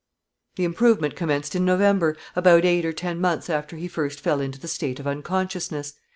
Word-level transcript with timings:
The 0.55 0.63
improvement 0.63 1.15
commenced 1.15 1.53
in 1.55 1.63
November, 1.63 2.17
about 2.35 2.65
eight 2.65 2.85
or 2.85 2.91
ten 2.91 3.21
months 3.21 3.51
after 3.51 3.75
he 3.75 3.87
first 3.87 4.19
fell 4.19 4.41
into 4.41 4.59
the 4.59 4.67
state 4.67 4.99
of 4.99 5.05
unconsciousness. 5.05 5.93